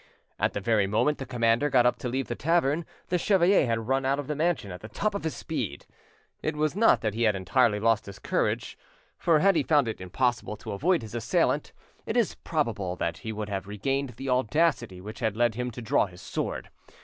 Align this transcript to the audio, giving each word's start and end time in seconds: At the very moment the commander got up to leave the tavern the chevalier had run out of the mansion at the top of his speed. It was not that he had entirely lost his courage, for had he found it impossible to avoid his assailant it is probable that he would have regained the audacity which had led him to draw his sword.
At 0.39 0.53
the 0.53 0.59
very 0.59 0.87
moment 0.87 1.19
the 1.19 1.27
commander 1.27 1.69
got 1.69 1.85
up 1.85 1.97
to 1.99 2.09
leave 2.09 2.27
the 2.27 2.33
tavern 2.33 2.87
the 3.09 3.19
chevalier 3.19 3.67
had 3.67 3.87
run 3.87 4.03
out 4.03 4.17
of 4.17 4.25
the 4.25 4.35
mansion 4.35 4.71
at 4.71 4.81
the 4.81 4.89
top 4.89 5.13
of 5.13 5.23
his 5.23 5.35
speed. 5.35 5.85
It 6.41 6.55
was 6.55 6.75
not 6.75 7.01
that 7.01 7.13
he 7.13 7.21
had 7.21 7.35
entirely 7.35 7.79
lost 7.79 8.07
his 8.07 8.17
courage, 8.17 8.79
for 9.19 9.41
had 9.41 9.55
he 9.55 9.61
found 9.61 9.87
it 9.87 10.01
impossible 10.01 10.57
to 10.57 10.71
avoid 10.71 11.03
his 11.03 11.13
assailant 11.13 11.71
it 12.07 12.17
is 12.17 12.33
probable 12.33 12.95
that 12.95 13.19
he 13.19 13.31
would 13.31 13.49
have 13.49 13.67
regained 13.67 14.15
the 14.17 14.27
audacity 14.29 15.01
which 15.01 15.19
had 15.19 15.37
led 15.37 15.53
him 15.53 15.69
to 15.69 15.83
draw 15.83 16.07
his 16.07 16.19
sword. 16.19 16.71